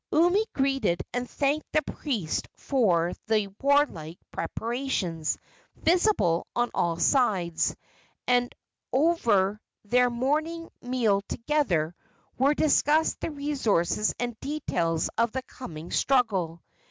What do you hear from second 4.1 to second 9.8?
preparations visible on all sides, and over